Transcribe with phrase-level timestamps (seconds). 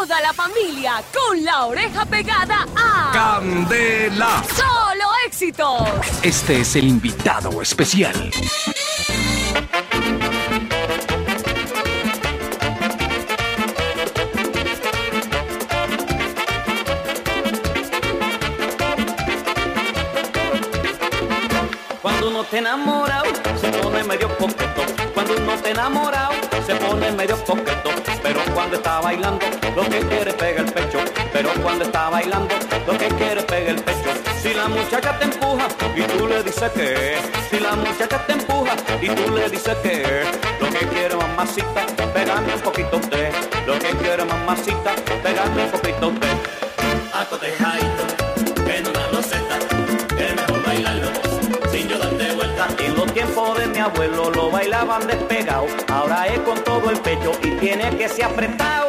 [0.00, 4.42] toda la familia con la oreja pegada a Candela.
[4.56, 5.82] Solo éxitos.
[6.22, 8.30] Este es el invitado especial.
[22.00, 23.26] Cuando uno te enamorado,
[23.60, 24.82] se pone medio coqueto.
[25.12, 26.32] Cuando uno te enamorado,
[26.66, 27.89] se pone medio coqueto.
[28.70, 30.98] Cuando está bailando, lo que quiere pega el pecho.
[31.32, 32.54] Pero cuando está bailando,
[32.86, 34.10] lo que quiere pega el pecho.
[34.40, 37.16] Si la muchacha te empuja y tú le dices que,
[37.50, 40.22] si la muchacha te empuja y tú le dices que,
[40.60, 41.84] lo que quiere mamacita,
[42.14, 43.32] pegame un poquito de,
[43.66, 46.28] lo que quiere mamacita, pegame un poquito de.
[47.12, 48.19] Acotejadito,
[53.80, 58.26] mi abuelo lo bailaban despegado, ahora es con todo el pecho y tiene que ser
[58.26, 58.88] apretado.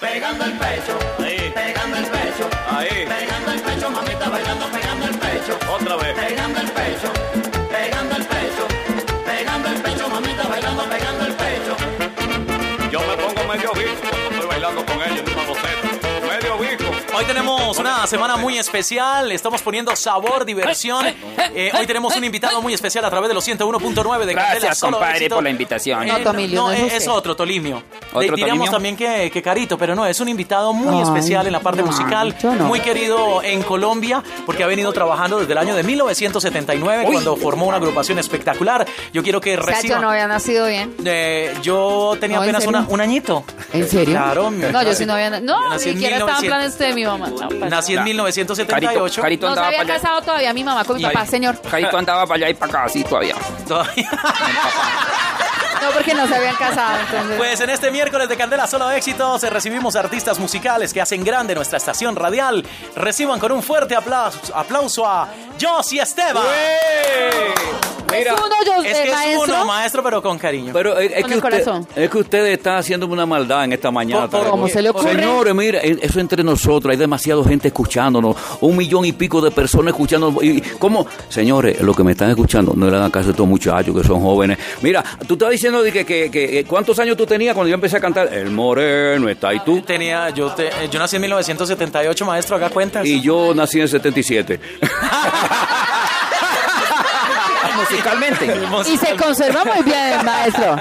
[0.00, 1.52] Pegando el pecho, ahí.
[1.54, 3.06] pegando el pecho, ahí.
[3.06, 5.58] pegando el pecho, mamita bailando, pegando el pecho.
[5.70, 6.18] Otra vez.
[6.18, 7.12] Pegando el pecho,
[17.94, 21.06] una semana muy especial, estamos poniendo sabor, diversión.
[21.54, 24.50] Eh, hoy tenemos un invitado muy especial a través de los 101.9 de Candela.
[24.50, 25.34] Gracias, Solo compadre, éxito.
[25.36, 26.02] por la invitación.
[26.02, 26.96] Eh, No, Tomilio, no es es, usted.
[26.98, 27.82] es otro, Tolimio.
[28.12, 28.70] ¿Otro Di- Diríamos Tolimio?
[28.70, 31.80] también que, que Carito, pero no, es un invitado muy Ay, especial en la parte
[31.82, 37.04] no, musical, muy querido en Colombia, porque ha venido trabajando desde el año de 1979,
[37.10, 38.86] cuando formó una agrupación espectacular.
[39.12, 39.94] Yo quiero que O sea, reciba...
[39.96, 40.94] yo no había nacido bien.
[41.04, 43.44] Eh, yo tenía No, ¿en apenas una- un añito.
[43.72, 44.14] ¿En serio?
[44.14, 44.50] Claro.
[44.50, 45.40] No, yo sí no había.
[45.40, 46.46] No, ni siquiera estaba en 1900.
[46.46, 47.26] planes de mi mamá.
[47.76, 48.04] Nací en Ya.
[48.04, 49.20] 1978.
[49.22, 50.02] Carito, Carito No se andaba había para allá.
[50.02, 51.60] casado todavía mi mamá con mi Y- papá, señor.
[51.62, 53.34] Carito andaba para allá y para acá, así todavía.
[53.66, 54.10] Todavía.
[55.82, 56.98] No, porque no se habían casado.
[57.00, 57.36] Entonces.
[57.36, 61.78] Pues en este miércoles de Candela Solo Éxitos recibimos artistas musicales que hacen grande nuestra
[61.78, 62.64] estación radial.
[62.96, 65.28] Reciban con un fuerte aplauso, aplauso a
[65.60, 66.44] Josie Esteban.
[68.12, 69.54] es uno, yo, Es eh, que es maestro.
[69.54, 70.72] uno, maestro, pero con cariño.
[70.72, 71.88] Pero es, es Con que el usted, corazón.
[71.96, 74.22] es que ustedes están haciendo una maldad en esta mañana.
[74.22, 74.72] Por- por- tal ¿Cómo vez.
[74.72, 75.12] se le ocurre?
[75.14, 79.50] Señores, mira, eh, eso entre nosotros, hay demasiada gente escuchándonos, un millón y pico de
[79.50, 80.42] personas escuchándonos.
[80.42, 81.06] Y, ¿Cómo?
[81.28, 84.20] Señores, lo que me están escuchando, no le hagan caso a estos muchachos que son
[84.20, 84.58] jóvenes.
[84.82, 87.96] Mira, tú estabas diciendo de que, que- que- ¿cuántos años tú tenías cuando yo empecé
[87.96, 88.32] a cantar?
[88.32, 89.80] El moreno está, y tú.
[89.82, 93.04] Tenía, yo, te- eh, yo nací en 1978, maestro, haga cuentas.
[93.06, 94.60] Y yo nací en 77.
[97.90, 98.46] Musicalmente.
[98.92, 100.76] Y se conserva muy bien, maestro.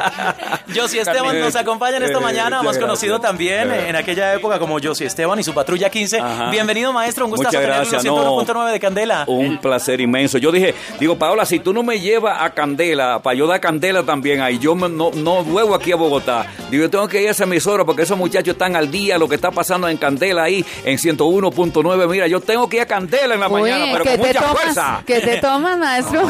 [0.75, 3.89] Josie Esteban nos acompaña en esta Eh, mañana, más conocido también Eh.
[3.89, 6.19] en aquella época como Josie Esteban y su Patrulla 15.
[6.19, 6.49] Ajá.
[6.49, 8.03] Bienvenido, maestro, un gustazo Muchas tenerlo en gracias.
[8.05, 8.45] los no.
[8.45, 9.23] 101.9 de Candela.
[9.27, 10.37] Un placer inmenso.
[10.37, 14.03] Yo dije, digo, Paola, si tú no me llevas a Candela, para yo dar Candela
[14.03, 16.45] también ahí, yo me- no, no vuelvo aquí a Bogotá.
[16.69, 19.27] Digo, yo tengo que ir a esa emisora porque esos muchachos están al día, lo
[19.29, 22.07] que está pasando en Candela ahí, en 101.9.
[22.07, 24.27] Mira, yo tengo que ir a Candela en la Uy, mañana, pero ¿qué con te
[24.27, 24.61] mucha tomas?
[24.63, 25.03] fuerza.
[25.05, 26.21] ¿Qué te tomas, maestro?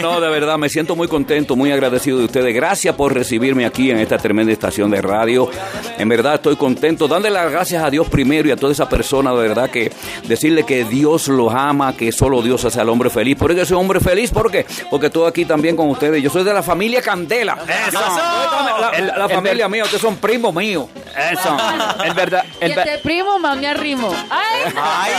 [0.00, 2.54] No, no, de verdad, me siento muy contento, muy agradecido de ustedes.
[2.54, 5.48] Gracias por recibirme aquí en esta tremenda estación de radio.
[5.96, 7.08] En verdad estoy contento.
[7.08, 9.90] Dándole las gracias a Dios primero y a toda esa persona, de verdad, que
[10.28, 13.36] decirle que Dios los ama, que solo Dios hace al hombre feliz.
[13.36, 14.30] ¿Por qué soy hombre feliz?
[14.30, 14.66] ¿Por qué?
[14.90, 16.22] Porque estoy aquí también con ustedes.
[16.22, 17.56] Yo soy de la familia Candela.
[17.88, 17.98] Eso.
[17.98, 20.86] La, la familia mía, ustedes son primos míos.
[21.32, 21.56] Eso.
[22.04, 22.44] El verdad.
[22.60, 24.12] Y El ver- primo más me arrimo.
[24.30, 25.12] Ay, Ay,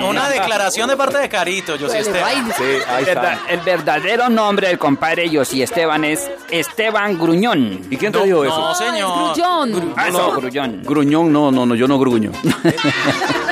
[0.00, 2.52] yo- una declaración de parte de Carito, Josie Huele Esteban.
[2.56, 3.50] Sí, ahí el verdad- está.
[3.52, 7.80] el verdadero nombre del compadre Yossi Esteban es Esteban Gruñón.
[7.90, 8.74] ¿Y quién te dijo No, eso?
[8.74, 9.32] señor.
[9.32, 9.94] es grullón.
[9.96, 10.82] Ah, No, no, Gruñón.
[10.84, 12.32] Gruñón, no, no, no, yo no gruño.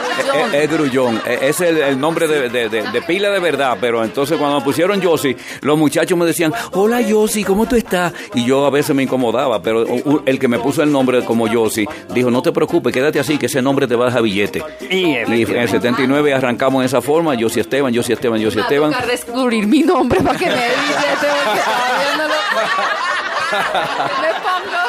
[0.53, 3.77] es, es grullón, es es el, el nombre de, de- de- de pila de verdad,
[3.81, 8.13] pero entonces cuando me pusieron Yossi, los muchachos me decían, hola Yossi, ¿cómo tú estás?
[8.35, 9.85] Y yo a veces me incomodaba, pero
[10.27, 13.47] el que me puso el nombre como Yossi dijo, no te preocupes, quédate así, que
[13.47, 14.63] ese nombre te va a dejar billete.
[14.91, 18.63] Y, Y en el 79 arrancamos en esa forma, Yossi Esteban, Yossi Esteban, Yossi Me
[18.63, 18.95] va a Esteban.
[19.09, 22.35] descubrir mi nombre para que me no lo...
[23.55, 24.84] Me pongo...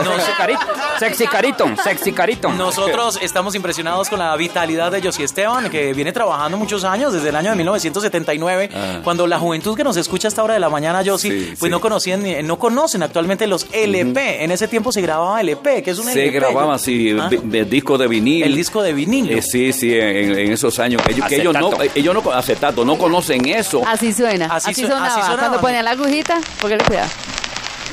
[0.00, 0.18] ¿ah?
[0.18, 0.66] Sexy carito.
[0.98, 1.70] Sexy carito.
[1.82, 2.52] Sexy carito.
[2.52, 7.28] Nosotros estamos impresionados con la vitalidad de Josie Esteban, que viene trabajando muchos años, desde
[7.30, 8.70] el año de 1979,
[9.04, 11.34] cuando la juventud que nos escucha a esta hora de la mañana, Josie, Ah.
[11.38, 11.68] Sí, pues sí.
[11.70, 14.44] no conocían, no conocen actualmente los LP.
[14.44, 16.30] En ese tiempo se grababa LP, que es un Se LP.
[16.38, 18.42] grababa así, Ah, de disco de vinil.
[18.44, 19.32] El disco de vinilo.
[19.36, 21.02] Eh, sí, sí, en, en esos años.
[21.08, 23.82] Ellos, que ellos no, eh, ellos no, acetato, no conocen eso.
[23.86, 24.46] Así suena.
[24.46, 25.06] Así Así, su- sonaba.
[25.06, 25.38] así sonaba.
[25.38, 27.08] Cuando ponía la agujita, porque cuidado.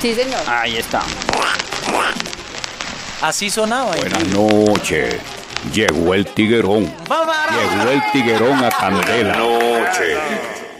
[0.00, 0.40] Sí, señor.
[0.46, 1.02] Ahí está.
[3.20, 3.96] Así sonaba.
[3.96, 5.16] Buenas noches.
[5.72, 6.84] Llegó el tiguerón.
[6.84, 9.36] Llegó el tiguerón a Candela.
[9.36, 10.16] noche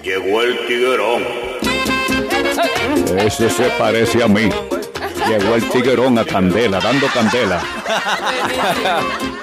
[0.07, 1.25] llegó el tiguerón.
[3.19, 4.49] Ese se parece a mí.
[5.29, 7.61] Llegó el tiguerón a Candela, dando candela.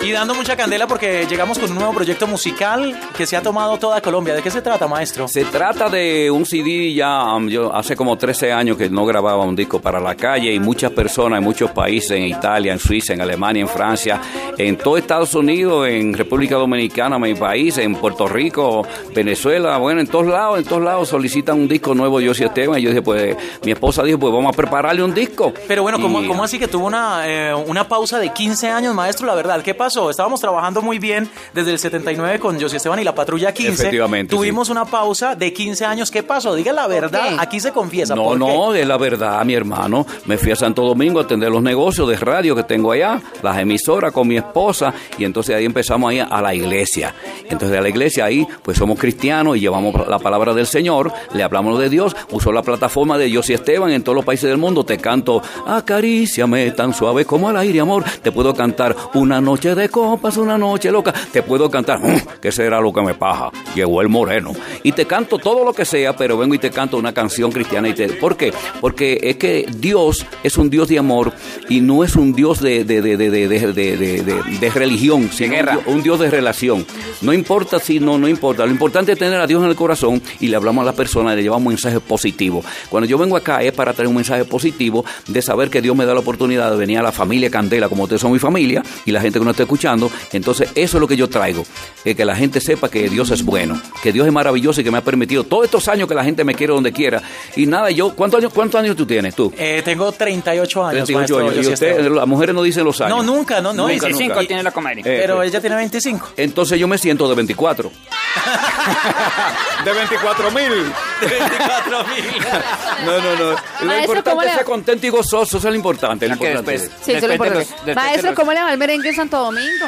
[0.01, 3.77] Y dando mucha candela porque llegamos con un nuevo proyecto musical que se ha tomado
[3.77, 4.33] toda Colombia.
[4.35, 5.27] ¿De qué se trata, maestro?
[5.27, 9.43] Se trata de un CD ya, um, yo hace como 13 años que no grababa
[9.45, 13.13] un disco para la calle y muchas personas en muchos países, en Italia, en Suiza,
[13.13, 14.19] en Alemania, en Francia,
[14.57, 18.85] en todo Estados Unidos, en República Dominicana, mi país, en Puerto Rico,
[19.15, 22.79] Venezuela, bueno, en todos lados, en todos lados solicitan un disco nuevo de Yossi Esteban.
[22.79, 25.53] Y yo dije, pues, mi esposa dijo, pues vamos a prepararle un disco.
[25.67, 28.93] Pero bueno, ¿cómo, Y- cómo así que tuvo una, eh, una pausa de 15 años,
[28.93, 29.25] maestro?
[29.27, 30.09] La verdad, ¿qué pasó?
[30.09, 33.73] Estábamos trabajando muy bien desde el 79 con José Esteban y la Patrulla 15.
[33.73, 36.11] Efectivamente, Tuvimos una pausa de 15 años.
[36.11, 36.55] ¿Qué pasó?
[36.55, 37.37] Diga la verdad.
[37.39, 38.15] Aquí se confiesa.
[38.15, 40.05] No, no, es la verdad, mi hermano.
[40.25, 43.57] Me fui a Santo Domingo a atender los negocios de radio que tengo allá, las
[43.57, 47.13] emisoras con mi esposa, y entonces ahí empezamos ahí a la iglesia.
[47.49, 51.43] Entonces a la iglesia ahí, pues somos cristianos y llevamos la palabra del Señor, le
[51.43, 54.57] hablamos de Dios, uso la plataforma de Dios y Esteban en todos los países del
[54.57, 58.03] mundo, te canto, acaríciame tan suave como el aire, amor.
[58.23, 61.13] Te puedo cantar una noche de copas, una noche loca.
[61.31, 63.51] Te puedo cantar, "Mm, ¿qué será lo que me paja?
[63.75, 64.53] Llegó el moreno.
[64.83, 67.89] Y te canto todo lo que sea, pero vengo y te canto una canción cristiana.
[67.89, 68.53] Y te, ¿Por qué?
[68.81, 71.33] Porque es que Dios es un Dios de amor
[71.69, 74.69] y no es un Dios de, de, de, de, de, de, de- de- de- de
[74.69, 76.85] religión, sino un, Dios- un Dios de relación.
[77.21, 78.65] No importa si no, no importa.
[78.65, 81.33] Lo importante es tener a Dios en el corazón y le hablamos a la persona
[81.33, 82.63] y le llevamos un mensaje positivo.
[82.89, 86.05] Cuando yo vengo acá es para traer un mensaje positivo de saber que Dios me
[86.05, 89.11] da la oportunidad de venir a la familia Candela, como ustedes son mi familia, y
[89.11, 90.11] la gente que nos está escuchando.
[90.31, 91.65] Entonces, eso es lo que yo traigo.
[92.05, 94.91] Es que la gente sepa que Dios es bueno, que Dios es maravilloso y que
[94.91, 97.21] me ha permitido todos estos años que la gente me quiere donde quiera.
[97.55, 99.51] Y nada, yo, ¿cuántos años, cuántos años tú tienes tú?
[99.57, 101.65] Eh, tengo 38 años, 38 maestro años.
[101.67, 103.17] Y usted, las mujeres no dicen los años.
[103.17, 103.83] No, nunca, no, no.
[103.87, 104.17] Nunca, y- nunca.
[104.17, 104.99] 25 tiene la comadre.
[105.01, 105.49] Eh, Pero pues.
[105.49, 106.29] ella tiene 25.
[106.37, 107.91] Entonces yo me siento de 24.
[109.85, 110.91] de 24 mil.
[111.21, 112.23] De 24 mil.
[113.05, 113.49] No, no, no.
[113.51, 113.55] Lo
[113.85, 116.27] Maestro, importante ¿cómo es ser contento y gozoso, eso es lo importante.
[116.27, 116.71] lo que importante.
[116.71, 117.67] después- Sí, eso es lo importante.
[117.85, 119.85] los- Maestro, los- ¿cómo le va el merengue en Santo Domingo?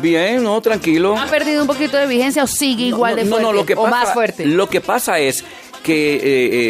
[0.00, 1.16] Bien, no, tranquilo.
[1.18, 3.42] ¿Ha perdido un poquito de vigencia o sigue igual de no, fuerte?
[3.46, 4.46] no, lo que o más fuerte.
[4.46, 5.44] Lo que pasa es
[5.82, 6.20] que eh,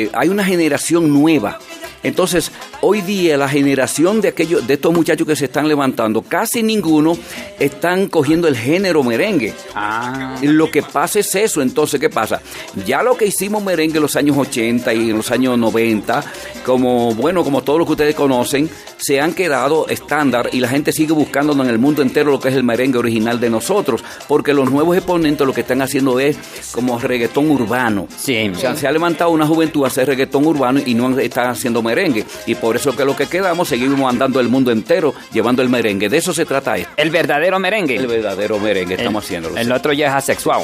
[0.05, 1.59] eh, hay una generación nueva.
[2.03, 2.51] Entonces,
[2.87, 7.17] hoy día la generación de aquellos, de estos muchachos que se están levantando, casi ninguno
[7.59, 9.55] están cogiendo el género merengue.
[9.75, 10.37] Ah.
[10.43, 12.43] Lo que pasa es eso, entonces, ¿qué pasa?
[12.85, 16.25] Ya lo que hicimos merengue en los años 80 y en los años 90,
[16.67, 20.93] como, bueno, como todo lo que ustedes conocen, se han quedado estándar y la gente
[20.93, 24.53] sigue buscando en el mundo entero lo que es el merengue original de nosotros, porque
[24.53, 26.37] los nuevos exponentes lo que están haciendo es
[26.73, 28.09] como reggaetón urbano.
[28.17, 28.51] Sí.
[28.55, 31.83] O sea, se ha levantado una juventud a hacer reggaetón urbano y no están haciendo
[31.83, 32.25] merengue.
[32.47, 36.09] Y por eso que lo que quedamos, seguimos andando el mundo entero llevando el merengue.
[36.09, 36.91] De eso se trata esto.
[36.97, 37.97] El verdadero merengue.
[37.97, 39.57] El verdadero merengue, El- estamos haciéndolo.
[39.57, 40.63] El otro ya es asexual.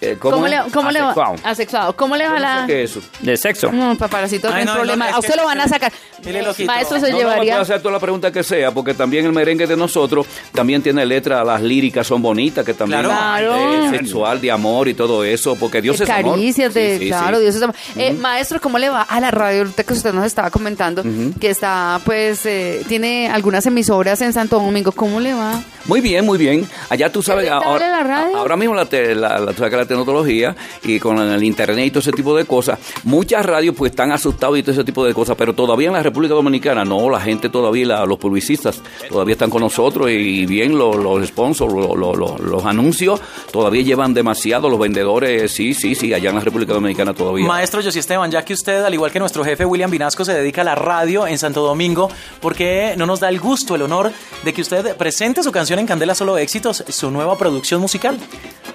[0.00, 0.52] Eh, ¿Cómo, es?
[0.52, 1.14] le, cómo le va?
[1.42, 1.96] Asexuado.
[1.96, 2.64] ¿Cómo le va la...?
[2.68, 3.00] ¿Qué es eso?
[3.20, 3.70] De sexo.
[3.72, 5.08] Mm, paparacito, Ay, no no, no, problema.
[5.10, 5.92] a usted que- lo van a sacar.
[6.22, 6.66] Dile, loquito.
[6.72, 7.52] Maestro se No, no, me llevaría...
[7.54, 11.04] puede hacer toda la pregunta que sea, porque también el merengue de nosotros también tiene
[11.04, 13.84] letras, las líricas son bonitas, que también Claro.
[13.84, 16.34] es sexual, de amor y todo eso, porque Dios es amor.
[16.36, 17.42] Caricias de, Sí, sí, claro, sí.
[17.42, 17.76] Dios es amor.
[17.96, 19.62] Eh, maestro, ¿cómo le va a la radio?
[19.62, 21.02] Ahorita que usted nos estaba comentando
[21.40, 24.92] que está, pues, eh, tiene algunas emisoras en Santo Domingo.
[24.92, 25.60] ¿Cómo le va?
[25.86, 26.68] Muy bien, muy bien.
[26.90, 28.36] Allá tú sabes, ¿Es rentable ahora, la radio?
[28.36, 30.54] ahora mismo la, te- la, la- tú sabes que la tecnología
[30.84, 34.58] y con el internet y todo ese tipo de cosas, muchas radios pues están asustados
[34.58, 37.48] y todo ese tipo de cosas, pero todavía en la República Dominicana no, la gente
[37.48, 42.16] todavía, la- los publicistas todavía están con nosotros y bien los, los sponsors, los, los-
[42.16, 43.20] los- los anuncios
[43.52, 47.46] todavía llevan demasiado, los vendedores, sí, sí, sí, allá en la República Dominicana todavía.
[47.46, 50.60] Maestro José Esteban, ya que usted, al igual que nuestro jefe William Vinasco, se dedica
[50.62, 54.12] a la radio en Santo Domingo, ¿por qué no nos da el gusto, el honor
[54.44, 58.18] de que usted presente su canción en Candela Solo Éxitos, su nueva producción musical?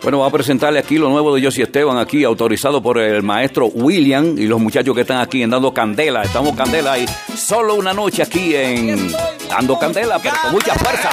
[0.01, 3.67] Bueno, vamos a presentarle aquí lo nuevo de Josie Esteban, aquí autorizado por el maestro
[3.67, 6.24] William y los muchachos que están aquí en Dando Candela.
[6.24, 7.05] Estamos Candela y
[7.38, 9.12] solo una noche aquí en
[9.50, 11.10] Dando Candela, pero con mucha fuerza.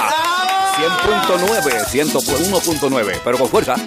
[0.77, 3.75] 100.9, 101.9, pero con fuerza.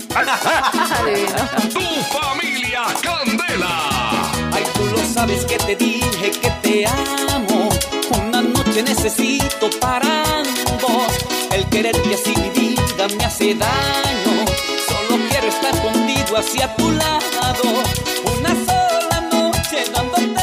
[1.73, 1.81] Tu
[2.17, 4.33] familia Candela.
[4.53, 7.69] Ay, tú lo sabes que te dije que te amo.
[8.27, 10.25] Una noche necesito para
[11.85, 14.45] quererte así mi vida me hace daño.
[14.89, 17.63] Solo quiero estar contigo hacia tu lado.
[18.39, 20.34] Una sola noche dándote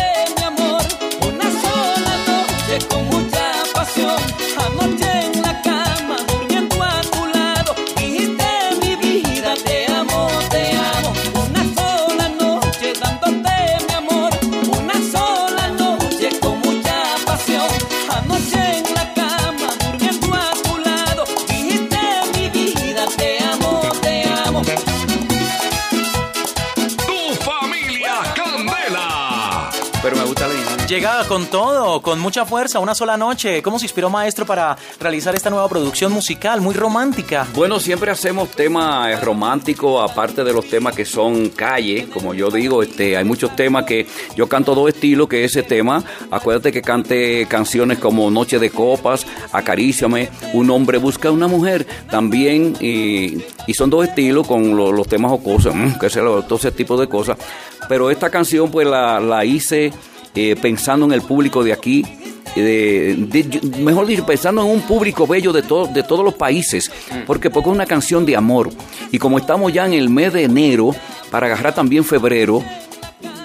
[30.92, 33.62] llega con todo, con mucha fuerza, una sola noche.
[33.62, 37.48] ¿Cómo se inspiró maestro para realizar esta nueva producción musical muy romántica?
[37.54, 42.84] Bueno, siempre hacemos temas románticos, aparte de los temas que son calle, como yo digo,
[42.84, 44.06] este, hay muchos temas que
[44.36, 49.26] yo canto dos estilos, que ese tema, acuérdate que cante canciones como Noche de Copas,
[49.54, 53.42] Acaríciame, Un hombre busca a una mujer, también, y,
[53.74, 57.08] son dos estilos con lo- los temas jocosos, mm, que lo- todo ese tipo de
[57.08, 57.38] cosas.
[57.88, 59.94] Pero esta canción pues la hice
[60.36, 62.04] eh, pensando en el público de aquí,
[62.56, 66.92] de- de- mejor dicho, pensando en un público bello de, todo, de todos los países,
[67.26, 68.70] porque, porque es una canción de amor.
[69.12, 70.94] Y como estamos ya en el mes de enero,
[71.30, 72.64] para agarrar también febrero,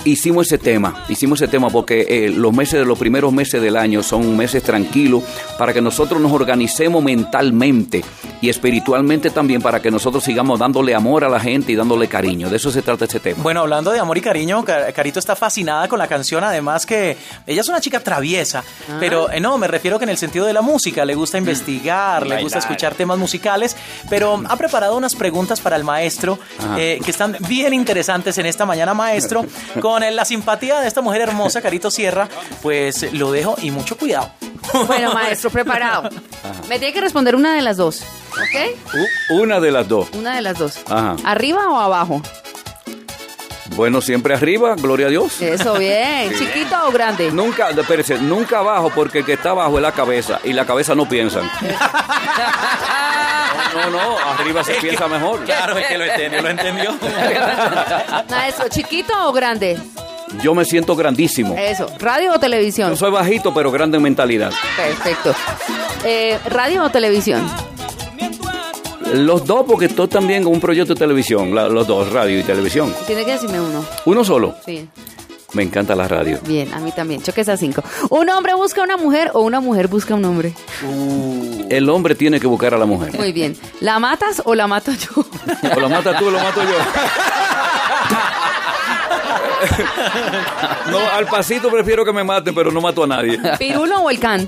[0.06, 3.76] hicimos ese tema, hicimos ese tema porque eh, los meses de los primeros meses del
[3.76, 5.22] año son meses tranquilos
[5.58, 8.04] para que nosotros nos organicemos mentalmente
[8.40, 12.48] y espiritualmente también para que nosotros sigamos dándole amor a la gente y dándole cariño.
[12.48, 13.42] De eso se trata ese tema.
[13.42, 17.16] Bueno, hablando de amor y cariño, Ca- Carito está fascinada con la canción, además que
[17.46, 18.62] ella es una chica traviesa,
[19.00, 22.26] pero eh, no, me refiero que en el sentido de la música, le gusta investigar,
[22.26, 23.76] le gusta escuchar temas musicales,
[24.08, 26.38] pero ha preparado unas preguntas para el maestro
[26.76, 29.44] eh, que están bien interesantes en esta mañana, maestro,
[29.80, 32.28] con eh, la simpatía de esta mujer hermosa, Carito Sierra,
[32.62, 34.30] pues lo dejo y mucho cuidado.
[34.86, 36.10] Bueno, maestro, preparado.
[36.68, 38.76] Me tiene que responder una de las dos, ¿ok?
[39.30, 40.08] U- Una de las dos.
[40.12, 40.78] Una de las dos.
[40.88, 41.16] Ajá.
[41.24, 42.20] ¿Arriba o abajo?
[43.76, 45.40] Bueno, siempre arriba, gloria a Dios.
[45.42, 46.32] Eso, bien.
[46.38, 47.30] ¿Chiquito o grande?
[47.30, 50.94] Nunca, espérese, nunca abajo porque el que está abajo es la cabeza y la cabeza
[50.94, 51.50] no piensan.
[53.76, 55.44] No, no, arriba se piensa mejor.
[55.44, 56.94] Claro, es que lo entendió, lo entendió.
[58.30, 59.78] Maestro, ¿chiquito o grande?
[60.42, 61.54] Yo me siento grandísimo.
[61.56, 61.88] Eso.
[61.98, 62.90] ¿Radio o televisión?
[62.90, 64.50] Yo soy bajito, pero grande en mentalidad.
[64.76, 65.34] Perfecto.
[66.04, 67.48] Eh, ¿Radio o televisión?
[69.12, 72.42] Los dos, porque estoy también con un proyecto de televisión, la- los dos, radio y
[72.42, 72.92] televisión.
[73.06, 73.84] Tiene que decirme uno.
[74.04, 74.56] Uno solo.
[74.64, 74.88] Sí.
[75.56, 76.38] Me encanta la radio.
[76.46, 77.22] Bien, a mí también.
[77.22, 77.82] Choques a cinco.
[78.10, 80.52] ¿Un hombre busca a una mujer o una mujer busca a un hombre?
[81.70, 83.16] El hombre tiene que buscar a la mujer.
[83.16, 83.56] Muy bien.
[83.80, 85.24] ¿La matas o la mato yo?
[85.76, 86.76] O lo mata tú o lo mato yo.
[90.90, 93.40] No, al pasito prefiero que me maten, pero no mato a nadie.
[93.58, 94.46] ¿Pirulo o el can?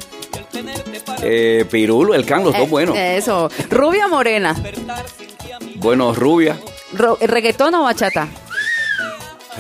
[1.23, 2.97] Eh, Pirulo, el can, los dos Eh, buenos.
[2.99, 3.51] Eso.
[3.71, 4.55] ¿Rubia o morena?
[5.77, 6.59] Bueno, rubia,
[7.21, 8.29] ¿Reggaetón o bachata?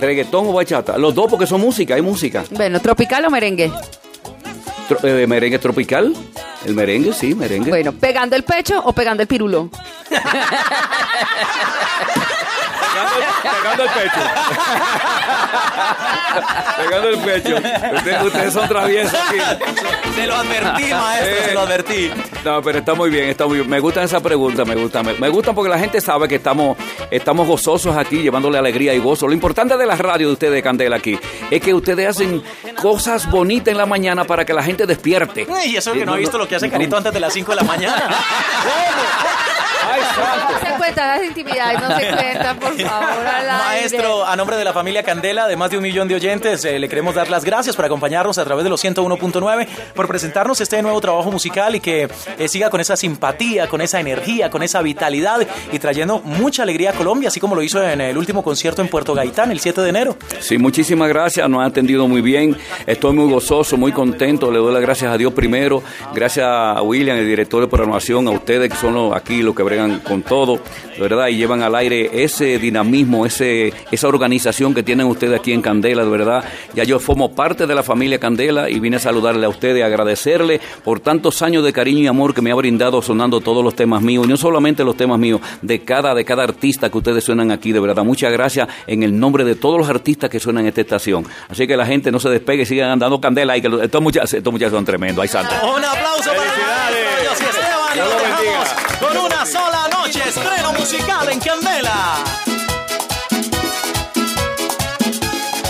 [0.00, 0.97] Reggaetón o bachata.
[0.99, 2.45] Los dos porque son música, hay música.
[2.50, 3.71] Bueno, ¿tropical o merengue?
[4.88, 6.14] Tro- eh, merengue tropical.
[6.64, 7.71] El merengue, sí, merengue.
[7.71, 9.71] Bueno, ¿pegando el pecho o pegando el pirulo?
[13.43, 14.21] Pegando el pecho.
[16.76, 17.57] Pegando el pecho.
[17.97, 19.38] Ustedes, ustedes son traviesos aquí.
[20.14, 22.11] Se lo advertí, maestro, se lo advertí.
[22.45, 23.69] No, pero está muy bien, está muy bien.
[23.69, 25.07] Me gustan esas preguntas, me gustan.
[25.07, 26.76] Me, me gustan porque la gente sabe que estamos,
[27.11, 29.26] estamos gozosos aquí, llevándole alegría y gozo.
[29.26, 31.19] Lo importante de la radio de ustedes, Candela, aquí,
[31.50, 32.43] es que ustedes hacen
[32.81, 35.47] cosas bonitas en la mañana para que la gente despierte.
[35.67, 37.57] Y eso que no ha visto lo que hace Carito antes de las 5 de
[37.57, 38.09] la mañana.
[39.90, 40.77] Ay, santo.
[40.88, 43.52] No se cuentan las intimidades, no se cuentan, por favor, al aire.
[43.66, 46.78] Maestro, a nombre de la familia Candela, de más de un millón de oyentes, eh,
[46.78, 50.80] le queremos dar las gracias por acompañarnos a través de los 101.9, por presentarnos este
[50.83, 54.80] nuevo trabajo musical y que eh, siga con esa simpatía, con esa energía, con esa
[54.83, 58.83] vitalidad y trayendo mucha alegría a Colombia, así como lo hizo en el último concierto
[58.83, 60.16] en Puerto Gaitán el 7 de enero.
[60.40, 62.57] Sí, muchísimas gracias, nos ha atendido muy bien.
[62.87, 64.50] Estoy muy gozoso, muy contento.
[64.50, 65.83] Le doy las gracias a Dios primero.
[66.14, 69.62] Gracias a William, el director de programación, a ustedes que son los- aquí los que
[69.62, 70.61] bregan con todo,
[70.99, 75.62] verdad, y llevan al aire ese dinamismo, ese, esa organización que tienen ustedes aquí en
[75.62, 76.44] Candela, de verdad.
[76.75, 79.87] Ya yo formo parte de la familia Candela y vine a saludarle a ustedes, a
[79.87, 83.75] agradecerle por tantos años de cariño y amor que me ha brindado sonando todos los
[83.75, 87.25] temas míos, y no solamente los temas míos, de cada, de cada artista que ustedes
[87.25, 88.04] suenan aquí, de verdad.
[88.04, 91.26] Muchas gracias en el nombre de todos los artistas que suenan en esta estación.
[91.49, 94.35] Así que la gente no se despegue, sigan andando candela y que los- estos muchachos,
[94.35, 95.23] estos muchachos son tremendos.
[95.23, 95.54] Ay, santo.
[95.64, 96.99] Un aplauso para Felicidades.
[97.23, 97.99] Y Esteban.
[97.99, 98.68] Nos dejamos
[99.00, 100.20] con una sola noche,
[100.73, 102.17] musical en Candela.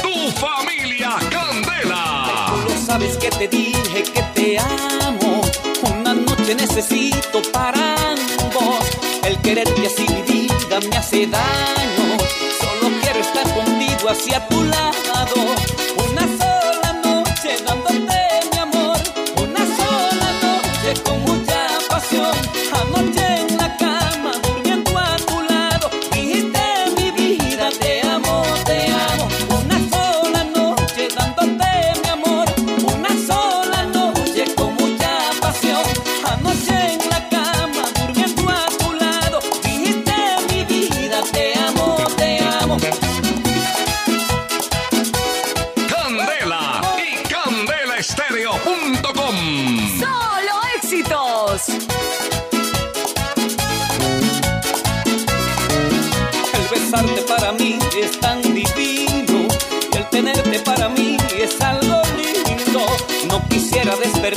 [0.03, 2.47] Tu familia Candela.
[2.49, 5.43] Tú lo sabes que te dije que te amo.
[5.83, 8.85] Una noche necesito para ambos.
[9.25, 12.07] El quererte así mi vida me hace daño.
[12.61, 15.78] Solo quiero estar contigo hacia tu lado.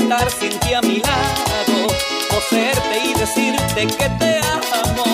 [0.02, 1.88] Despertar sin ti a mi lado,
[2.30, 5.06] poseerte y decirte que te amo.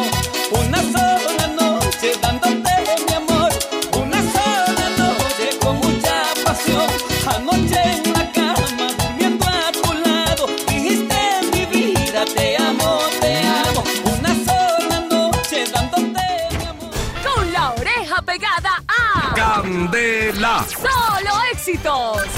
[0.51, 2.71] Una sola noche dándote
[3.07, 3.49] mi amor,
[3.93, 6.89] una sola noche con mucha pasión.
[7.35, 13.37] Anoche en la cama, durmiendo a tu lado, dijiste en mi vida te amo, te
[13.39, 13.83] amo.
[14.17, 16.25] Una sola noche dándote
[16.57, 16.91] mi amor.
[17.23, 20.65] Con la oreja pegada a Candela.
[20.69, 22.36] Solo Éxitos.